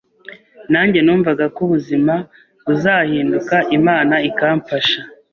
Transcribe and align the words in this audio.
nanjye 0.73 0.99
numvagako 1.01 1.59
ubuzima 1.65 2.13
buzahinduka 2.65 3.55
Imana 3.77 4.15
ikamfasha. 4.29 4.99